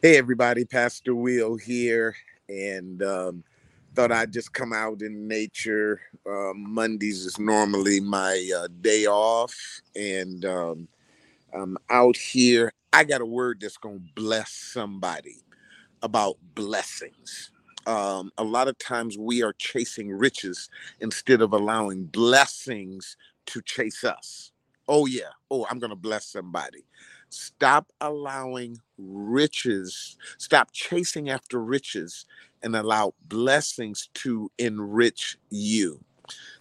[0.00, 2.14] Hey, everybody, Pastor Will here,
[2.48, 3.44] and um,
[3.96, 6.00] thought I'd just come out in nature.
[6.24, 9.54] Uh, Mondays is normally my uh, day off,
[9.96, 10.88] and um,
[11.54, 12.72] I'm out here.
[12.92, 15.38] I got a word that's going to bless somebody
[16.02, 17.50] about blessings.
[17.86, 20.70] Um, a lot of times we are chasing riches
[21.00, 24.52] instead of allowing blessings to chase us.
[24.88, 25.30] Oh, yeah.
[25.50, 26.84] Oh, I'm going to bless somebody.
[27.30, 32.26] Stop allowing riches, stop chasing after riches,
[32.62, 36.00] and allow blessings to enrich you.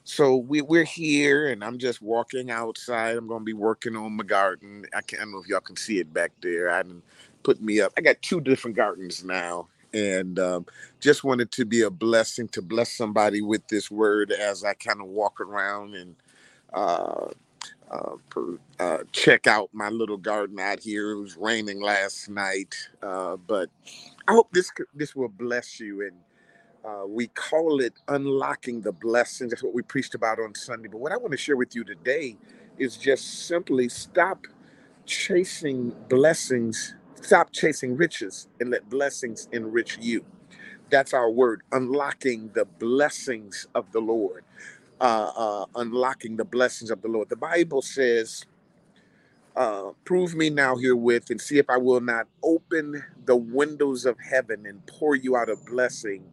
[0.03, 3.17] So we, we're here, and I'm just walking outside.
[3.17, 4.85] I'm going to be working on my garden.
[4.95, 6.71] I can't I don't know if y'all can see it back there.
[6.71, 7.03] I didn't
[7.43, 7.91] put me up.
[7.97, 10.65] I got two different gardens now, and um,
[10.99, 15.01] just wanted to be a blessing to bless somebody with this word as I kind
[15.01, 16.15] of walk around and
[16.73, 17.27] uh,
[17.91, 21.11] uh, per, uh, check out my little garden out here.
[21.13, 23.69] It was raining last night, uh, but
[24.27, 26.03] I hope this this will bless you.
[26.03, 26.17] And
[26.85, 29.51] uh, we call it unlocking the blessings.
[29.51, 30.89] That's what we preached about on Sunday.
[30.89, 32.37] But what I want to share with you today
[32.79, 34.45] is just simply stop
[35.05, 36.95] chasing blessings.
[37.21, 40.25] Stop chasing riches and let blessings enrich you.
[40.91, 44.43] That's our word, unlocking the blessings of the Lord
[45.01, 47.29] uh, uh, unlocking the blessings of the Lord.
[47.29, 48.45] The Bible says,
[49.55, 54.17] uh, Prove me now herewith and see if I will not open the windows of
[54.19, 56.23] heaven and pour you out a blessing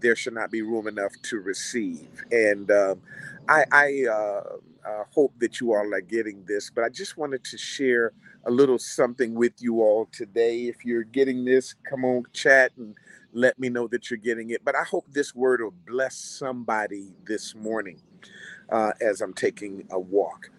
[0.00, 2.08] there should not be room enough to receive.
[2.30, 3.02] And um,
[3.48, 4.42] I, I uh,
[4.88, 8.12] uh, hope that you all are getting this, but I just wanted to share
[8.46, 10.64] a little something with you all today.
[10.64, 12.96] If you're getting this, come on, chat and
[13.34, 14.64] let me know that you're getting it.
[14.64, 18.02] But I hope this word will bless somebody this morning
[18.70, 20.50] uh, as I'm taking a walk.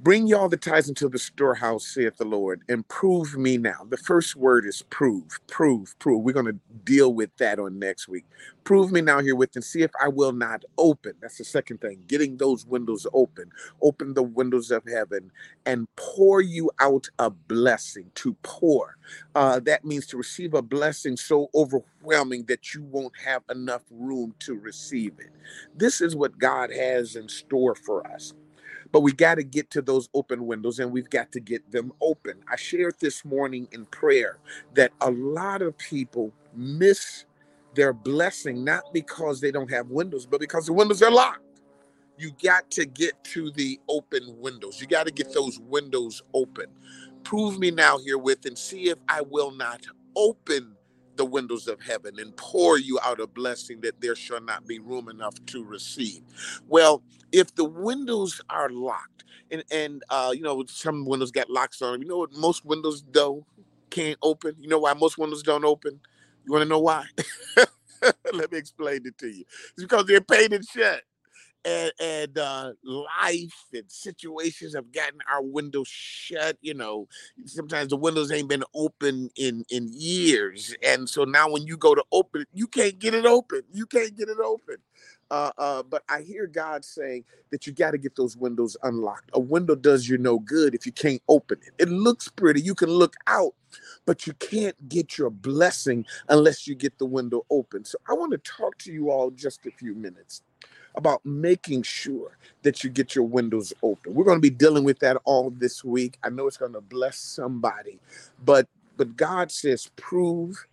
[0.00, 3.86] Bring y'all the tithes into the storehouse, saith the Lord, and prove me now.
[3.90, 6.22] The first word is prove, prove, prove.
[6.24, 8.26] We're going to deal with that on next week.
[8.64, 11.14] Prove me now herewith and see if I will not open.
[11.20, 12.04] That's the second thing.
[12.08, 13.52] Getting those windows open.
[13.82, 15.32] Open the windows of heaven
[15.66, 18.12] and pour you out a blessing.
[18.16, 18.98] To pour.
[19.34, 24.34] Uh, that means to receive a blessing so overwhelming that you won't have enough room
[24.40, 25.30] to receive it.
[25.76, 28.34] This is what God has in store for us.
[28.92, 31.92] But we got to get to those open windows and we've got to get them
[32.00, 32.42] open.
[32.50, 34.38] I shared this morning in prayer
[34.74, 37.24] that a lot of people miss
[37.74, 41.40] their blessing not because they don't have windows, but because the windows are locked.
[42.18, 44.80] You got to get to the open windows.
[44.80, 46.66] You got to get those windows open.
[47.24, 49.86] Prove me now herewith and see if I will not
[50.16, 50.76] open
[51.20, 54.80] the windows of heaven and pour you out a blessing that there shall not be
[54.80, 56.22] room enough to receive.
[56.66, 61.82] Well, if the windows are locked, and and uh, you know some windows got locks
[61.82, 62.02] on them.
[62.02, 63.44] You know what most windows do
[63.90, 64.56] can't open.
[64.58, 66.00] You know why most windows don't open?
[66.46, 67.06] You want to know why?
[68.34, 69.44] Let me explain it to you.
[69.74, 71.02] It's because they're painted shut
[71.64, 76.56] and, and uh, life and situations have gotten our windows shut.
[76.60, 77.08] You know,
[77.44, 81.94] sometimes the windows ain't been open in in years, and so now when you go
[81.94, 83.62] to open it, you can't get it open.
[83.72, 84.76] You can't get it open.
[85.30, 89.30] Uh, uh, but I hear God saying that you got to get those windows unlocked.
[89.32, 91.72] A window does you no good if you can't open it.
[91.78, 93.54] It looks pretty, you can look out,
[94.06, 97.84] but you can't get your blessing unless you get the window open.
[97.84, 100.42] So I want to talk to you all just a few minutes
[100.94, 104.14] about making sure that you get your windows open.
[104.14, 106.18] We're going to be dealing with that all this week.
[106.24, 107.98] I know it's going to bless somebody,
[108.44, 110.66] but but God says prove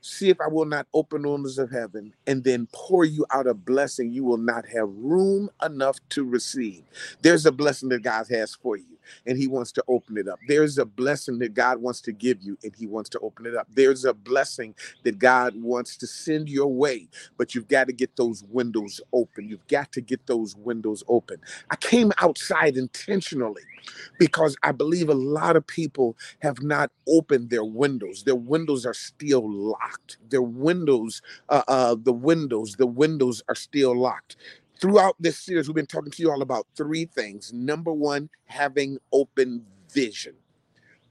[0.00, 3.54] see if I will not open windows of heaven and then pour you out a
[3.54, 6.82] blessing you will not have room enough to receive.
[7.22, 10.38] There's a blessing that God has for you and he wants to open it up.
[10.48, 13.56] There's a blessing that God wants to give you and he wants to open it
[13.56, 13.68] up.
[13.74, 14.74] There's a blessing
[15.04, 19.48] that God wants to send your way, but you've got to get those windows open.
[19.48, 21.38] You've got to get those windows open.
[21.70, 23.62] I came outside intentionally
[24.18, 28.24] because I believe a lot of people have not opened their windows.
[28.24, 30.18] Their windows are still locked.
[30.28, 34.36] Their windows, uh, uh, the windows, the windows are still locked
[34.80, 37.52] throughout this series, we've been talking to you all about three things.
[37.52, 40.34] Number one, having open vision.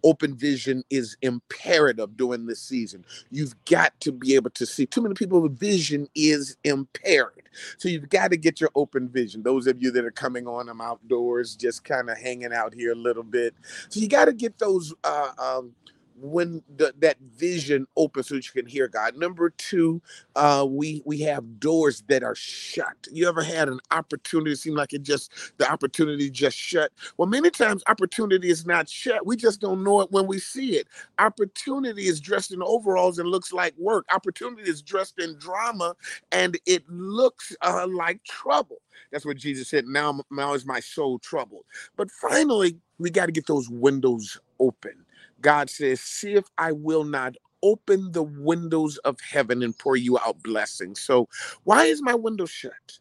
[0.03, 3.03] Open vision is imperative during this season.
[3.31, 4.85] You've got to be able to see.
[4.85, 7.49] Too many people vision is impaired.
[7.77, 9.41] So you've got to get your open vision.
[9.41, 12.91] Those of you that are coming on, I'm outdoors, just kind of hanging out here
[12.91, 13.55] a little bit.
[13.89, 15.73] So you got to get those uh, um,
[16.19, 19.15] when the, that vision opens so that you can hear God.
[19.15, 20.01] Number two,
[20.35, 22.95] uh, we we have doors that are shut.
[23.11, 24.51] You ever had an opportunity?
[24.51, 26.91] It seemed like it just the opportunity just shut.
[27.17, 29.25] Well, many times opportunity is not shut.
[29.25, 30.87] We just don't know it when we see it.
[31.19, 34.05] Opportunity is dressed in overalls and looks like work.
[34.13, 35.95] Opportunity is dressed in drama
[36.31, 38.77] and it looks uh, like trouble.
[39.11, 39.85] That's what Jesus said.
[39.85, 41.65] Now, now is my soul troubled.
[41.95, 45.05] But finally, we got to get those windows open.
[45.41, 50.17] God says, See if I will not open the windows of heaven and pour you
[50.19, 51.01] out blessings.
[51.01, 51.27] So,
[51.63, 52.99] why is my window shut?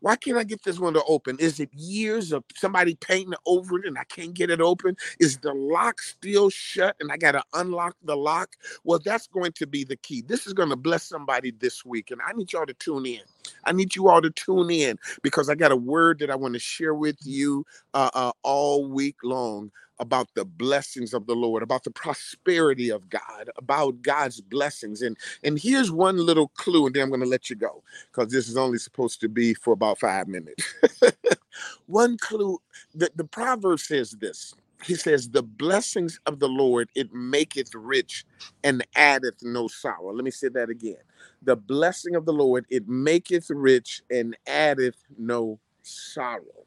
[0.00, 1.38] Why can't I get this window open?
[1.40, 4.96] Is it years of somebody painting over it and I can't get it open?
[5.18, 8.50] Is the lock still shut and I got to unlock the lock?
[8.84, 10.22] Well, that's going to be the key.
[10.22, 12.10] This is going to bless somebody this week.
[12.10, 13.22] And I need y'all to tune in.
[13.64, 16.54] I need you all to tune in because I got a word that I want
[16.54, 17.64] to share with you
[17.94, 23.08] uh, uh, all week long about the blessings of the Lord, about the prosperity of
[23.08, 25.02] God, about God's blessings.
[25.02, 28.32] And and here's one little clue, and then I'm going to let you go because
[28.32, 30.74] this is only supposed to be for about five minutes.
[31.86, 32.58] one clue
[32.94, 34.54] that the proverb says this.
[34.84, 38.24] He says, The blessings of the Lord, it maketh rich
[38.64, 40.12] and addeth no sorrow.
[40.12, 40.96] Let me say that again.
[41.42, 46.66] The blessing of the Lord, it maketh rich and addeth no sorrow.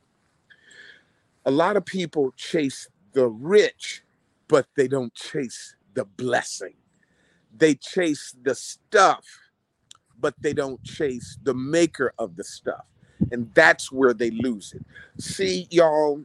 [1.46, 4.04] A lot of people chase the rich,
[4.48, 6.76] but they don't chase the blessing.
[7.58, 9.26] They chase the stuff,
[10.20, 12.86] but they don't chase the maker of the stuff.
[13.32, 14.84] And that's where they lose it.
[15.22, 16.24] See, y'all,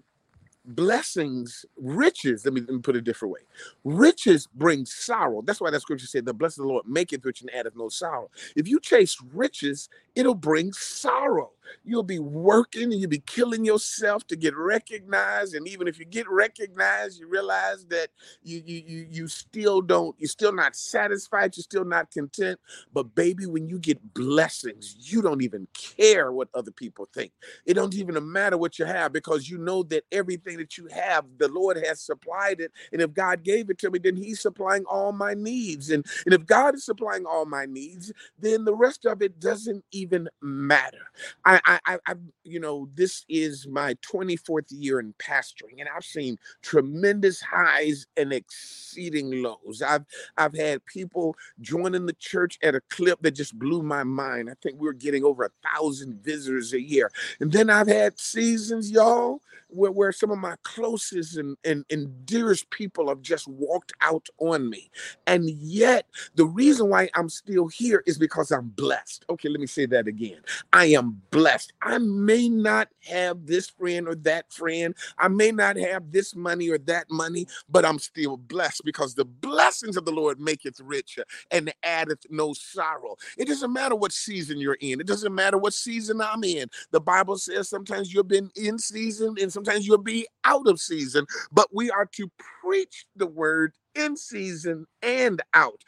[0.65, 3.41] blessings, riches, let me, let me put it a different way.
[3.85, 5.43] Riches bring sorrow.
[5.43, 7.89] That's why that scripture said, The blessed of the Lord maketh rich and addeth no
[7.89, 8.31] sorrow.
[8.57, 11.53] If you chase riches, it'll bring sorrow.
[11.85, 15.55] You'll be working and you'll be killing yourself to get recognized.
[15.55, 18.09] And even if you get recognized, you realize that
[18.43, 22.61] you you you, you still don't, you're still not satisfied, you're still not content.
[22.93, 27.33] But baby, when you get blessings, you don't even care what other people think.
[27.67, 31.27] It don't even matter what you have because you know that everything that you have,
[31.39, 32.73] the Lord has supplied it.
[32.93, 35.91] And if God gave it to me, then He's supplying all my needs.
[35.91, 39.85] And, and if God is supplying all my needs, then the rest of it doesn't
[39.93, 41.11] even matter.
[41.45, 42.15] I I, I, I,
[42.45, 48.33] you know, this is my 24th year in pastoring, and I've seen tremendous highs and
[48.33, 49.83] exceeding lows.
[49.87, 50.05] I've,
[50.37, 54.51] I've had people joining the church at a clip that just blew my mind.
[54.51, 57.11] I think we were getting over a thousand visitors a year,
[57.41, 59.41] and then I've had seasons, y'all,
[59.77, 64.29] where, where some of my closest and, and, and dearest people have just walked out
[64.39, 64.91] on me,
[65.27, 69.25] and yet the reason why I'm still here is because I'm blessed.
[69.31, 70.39] Okay, let me say that again.
[70.73, 71.73] I am blessed.
[71.83, 74.95] I may not have this friend or that friend.
[75.19, 79.25] I may not have this money or that money, but I'm still blessed because the
[79.25, 81.19] blessings of the Lord maketh rich
[81.51, 83.17] and addeth no sorrow.
[83.37, 85.01] It doesn't matter what season you're in.
[85.01, 86.69] It doesn't matter what season I'm in.
[86.91, 91.27] The Bible says sometimes you've been in season and sometimes you'll be out of season,
[91.53, 92.31] but we are to
[92.63, 95.83] preach the word in season and out.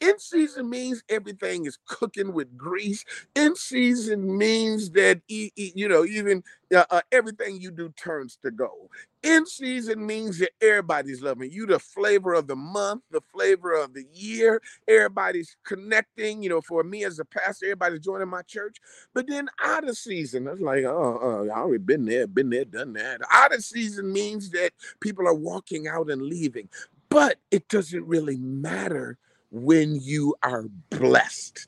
[0.00, 3.04] In season means everything is cooking with grease.
[3.34, 6.42] In season means that you know even
[6.74, 8.88] uh, uh, everything you do turns to gold.
[9.22, 11.66] In season means that everybody's loving you.
[11.66, 14.62] The flavor of the month, the flavor of the year.
[14.88, 16.42] Everybody's connecting.
[16.42, 18.78] You know, for me as a pastor, everybody's joining my church.
[19.12, 22.94] But then out of season, it's like, oh, I already been there, been there, done
[22.94, 23.20] that.
[23.30, 26.70] Out of season means that people are walking out and leaving.
[27.10, 29.18] But it doesn't really matter
[29.50, 31.66] when you are blessed.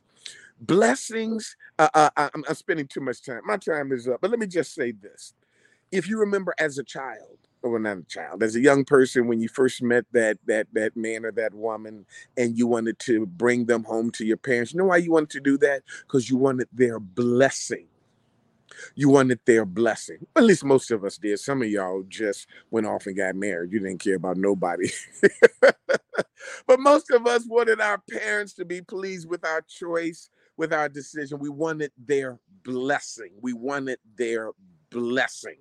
[0.60, 3.40] Blessings, uh, uh, I'm, I'm spending too much time.
[3.44, 4.20] My time is up.
[4.20, 5.34] But let me just say this.
[5.90, 9.40] If you remember as a child, or not a child, as a young person, when
[9.40, 13.66] you first met that that that man or that woman, and you wanted to bring
[13.66, 15.82] them home to your parents, you know why you wanted to do that?
[16.02, 17.86] Because you wanted their blessing
[18.94, 20.26] you wanted their blessing.
[20.36, 21.38] At least most of us did.
[21.38, 23.72] Some of y'all just went off and got married.
[23.72, 24.90] You didn't care about nobody.
[25.60, 30.88] but most of us wanted our parents to be pleased with our choice, with our
[30.88, 31.38] decision.
[31.38, 33.30] We wanted their blessing.
[33.40, 34.50] We wanted their
[34.90, 35.56] blessing.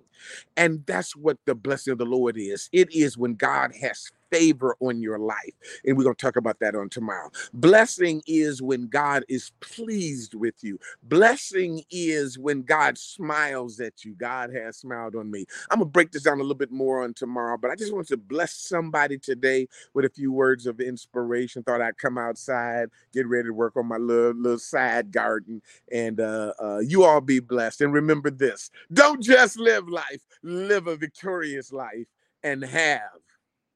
[0.56, 2.68] And that's what the blessing of the Lord is.
[2.72, 5.54] It is when God has favor on your life.
[5.84, 7.30] And we're going to talk about that on tomorrow.
[7.52, 10.78] Blessing is when God is pleased with you.
[11.04, 14.14] Blessing is when God smiles at you.
[14.14, 15.46] God has smiled on me.
[15.70, 17.94] I'm going to break this down a little bit more on tomorrow, but I just
[17.94, 21.62] want to bless somebody today with a few words of inspiration.
[21.62, 25.60] Thought I'd come outside, get ready to work on my little, little side garden,
[25.92, 27.82] and uh, uh, you all be blessed.
[27.82, 32.06] And remember this don't just live life, live a victorious life
[32.42, 33.21] and have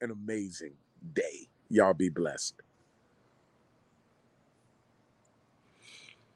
[0.00, 0.74] an amazing
[1.14, 1.48] day.
[1.70, 2.62] Y'all be blessed.